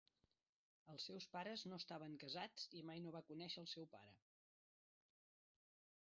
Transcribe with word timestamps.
Els 0.93 1.03
seus 1.09 1.27
pares 1.35 1.65
no 1.71 1.79
estaven 1.81 2.15
casats 2.25 2.65
i 2.81 2.81
mai 2.91 3.05
no 3.05 3.15
va 3.19 3.23
conèixer 3.29 3.63
el 3.67 3.71
seu 3.75 3.87
pare. 3.93 4.19